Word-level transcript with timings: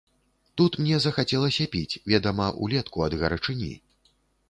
Тут 0.61 0.77
мне 0.83 0.95
захацелася 1.05 1.69
піць, 1.75 1.99
ведама, 2.15 2.51
улетку 2.65 3.07
ад 3.11 3.21
гарачыні. 3.25 3.73